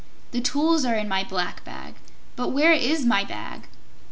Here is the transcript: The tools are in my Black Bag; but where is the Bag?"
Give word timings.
The 0.31 0.41
tools 0.41 0.83
are 0.83 0.95
in 0.95 1.07
my 1.07 1.23
Black 1.23 1.63
Bag; 1.63 1.93
but 2.35 2.47
where 2.47 2.73
is 2.73 3.03
the 3.03 3.25
Bag?" 3.29 3.67